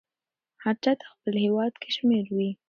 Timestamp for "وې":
2.35-2.49